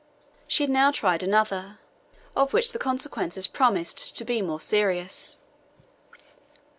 She 0.47 0.63
had 0.63 0.71
now 0.71 0.89
tried 0.89 1.21
another, 1.21 1.77
of 2.35 2.53
which 2.53 2.71
the 2.73 2.79
consequences 2.79 3.45
promised 3.45 4.17
to 4.17 4.25
be 4.25 4.41
more 4.41 4.59
serious. 4.59 5.37